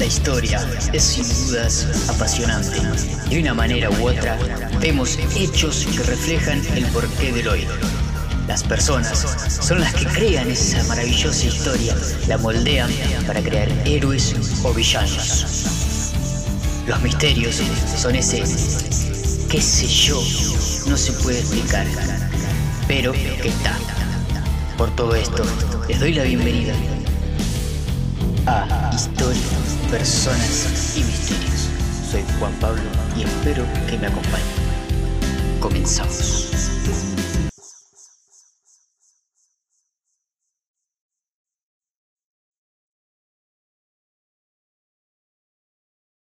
La 0.00 0.06
historia 0.06 0.66
es 0.94 1.02
sin 1.02 1.28
dudas 1.28 1.86
apasionante. 2.08 2.80
De 3.28 3.38
una 3.38 3.52
manera 3.52 3.90
u 3.90 4.08
otra, 4.08 4.38
vemos 4.80 5.18
hechos 5.36 5.86
que 5.92 6.02
reflejan 6.02 6.62
el 6.74 6.86
porqué 6.86 7.30
del 7.30 7.46
hoy. 7.48 7.66
Las 8.48 8.64
personas 8.64 9.58
son 9.60 9.78
las 9.78 9.92
que 9.92 10.06
crean 10.06 10.48
esa 10.48 10.82
maravillosa 10.84 11.46
historia, 11.46 11.94
la 12.28 12.38
moldean 12.38 12.90
para 13.26 13.42
crear 13.42 13.68
héroes 13.84 14.34
o 14.64 14.72
villanos. 14.72 16.14
Los 16.86 17.02
misterios 17.02 17.60
son 17.94 18.14
ese, 18.14 18.42
qué 19.50 19.60
sé 19.60 19.86
yo, 19.86 20.18
no 20.86 20.96
se 20.96 21.12
puede 21.12 21.40
explicar, 21.40 21.86
pero 22.88 23.12
que 23.12 23.48
está. 23.48 23.76
Por 24.78 24.96
todo 24.96 25.14
esto, 25.14 25.44
les 25.88 26.00
doy 26.00 26.14
la 26.14 26.22
bienvenida 26.22 26.72
Historias, 29.00 29.78
Personas 29.90 30.94
y 30.94 31.02
Misterios. 31.02 31.70
Soy 32.10 32.22
Juan 32.38 32.52
Pablo 32.60 32.82
y 33.16 33.22
espero 33.22 33.64
que 33.88 33.96
me 33.96 34.08
acompañen. 34.08 34.46
Comenzamos. 35.58 36.50